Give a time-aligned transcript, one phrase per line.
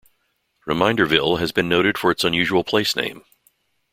[0.65, 3.23] Reminderville has been noted for its unusual place name.